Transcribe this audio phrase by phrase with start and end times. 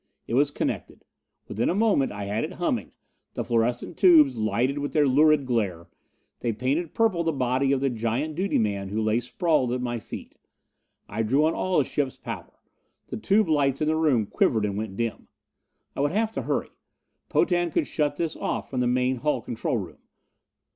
[0.25, 1.05] It was connected.
[1.47, 2.91] Within a moment I had it humming.
[3.35, 5.89] The fluorescent tubes lighted with their lurid glare;
[6.39, 9.99] they painted purple the body of the giant duty man who lay sprawled at my
[9.99, 10.39] feet.
[11.07, 12.51] I drew on all the ship's power.
[13.09, 15.27] The tube lights in the room quivered and went dim.
[15.95, 16.69] I would have to hurry.
[17.29, 19.99] Potan could shut this off from the main hull control room.